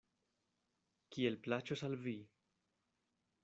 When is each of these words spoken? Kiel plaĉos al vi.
Kiel 1.17 1.39
plaĉos 1.47 1.87
al 1.91 2.01
vi. 2.09 2.17